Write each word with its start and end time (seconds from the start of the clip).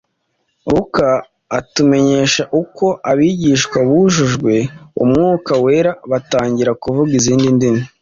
Luka 0.71 1.09
atumenyesha 1.59 2.43
uko 2.61 2.85
abigishwa 3.11 3.77
bujujwe 3.89 4.53
Umwuka 5.03 5.51
Wera 5.63 5.91
batangira 6.11 6.71
kuvuga 6.83 7.11
izindi 7.21 7.47
ndimi 7.55 7.83